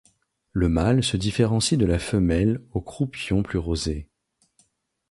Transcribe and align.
Le 0.51 0.67
mâle 0.67 1.03
se 1.03 1.15
différencie 1.15 1.77
de 1.77 1.85
la 1.85 1.99
femelle 1.99 2.63
au 2.71 2.81
croupion 2.81 3.43
plus 3.43 3.59
rosé. 3.59 4.09